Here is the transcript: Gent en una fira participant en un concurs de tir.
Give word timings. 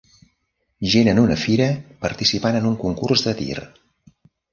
Gent 0.93 1.09
en 1.11 1.19
una 1.23 1.35
fira 1.41 1.67
participant 2.05 2.57
en 2.61 2.65
un 2.71 2.79
concurs 2.85 3.27
de 3.27 3.35
tir. 3.43 3.59